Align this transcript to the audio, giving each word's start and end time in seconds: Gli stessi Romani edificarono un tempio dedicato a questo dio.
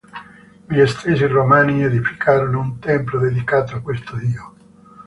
Gli 0.67 0.83
stessi 0.87 1.27
Romani 1.27 1.83
edificarono 1.83 2.59
un 2.59 2.79
tempio 2.79 3.19
dedicato 3.19 3.75
a 3.75 3.81
questo 3.81 4.15
dio. 4.15 4.53